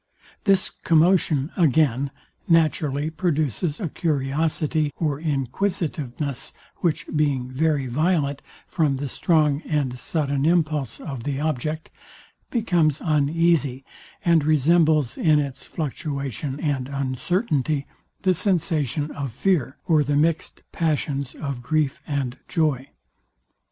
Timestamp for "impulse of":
10.47-11.23